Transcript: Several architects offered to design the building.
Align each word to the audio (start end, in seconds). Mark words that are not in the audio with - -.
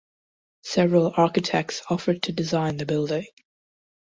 Several 0.63 1.13
architects 1.15 1.83
offered 1.91 2.23
to 2.23 2.31
design 2.31 2.77
the 2.77 2.87
building. 2.87 3.27